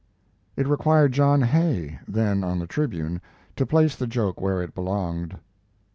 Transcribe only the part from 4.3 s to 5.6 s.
where it belonged.